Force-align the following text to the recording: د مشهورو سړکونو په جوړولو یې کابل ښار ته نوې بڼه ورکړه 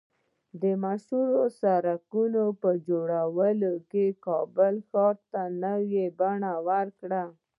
د 0.61 0.63
مشهورو 0.83 1.41
سړکونو 1.61 2.43
په 2.61 2.69
جوړولو 2.87 3.71
یې 3.93 4.07
کابل 4.25 4.73
ښار 4.89 5.15
ته 5.31 5.41
نوې 5.63 6.05
بڼه 6.19 6.53
ورکړه 6.69 7.23